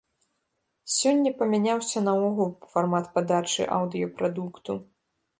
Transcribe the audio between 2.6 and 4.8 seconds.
фармат падачы аўдыёпрадукту.